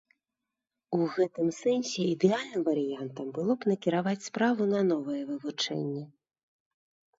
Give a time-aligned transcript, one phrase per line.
[0.97, 6.05] У гэтым сэнсе ідэальным варыянтам было б накіраваць справу на новае вывучэнне.